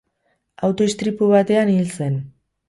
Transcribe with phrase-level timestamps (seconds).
[0.67, 2.19] Auto istripu batean hil zen.